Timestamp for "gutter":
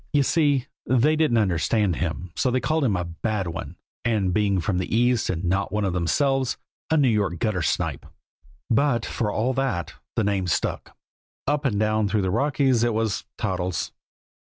7.37-7.61